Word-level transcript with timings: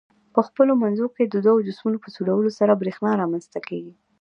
په 0.33 0.39
خپلو 0.47 0.73
منځو 0.83 1.05
کې 1.15 1.23
د 1.25 1.35
دوو 1.45 1.65
جسمونو 1.67 1.97
په 2.03 2.09
سولولو 2.15 2.51
سره 2.59 2.79
برېښنا 2.81 3.11
رامنځ 3.21 3.45
ته 3.53 3.59
کیږي. 3.67 3.93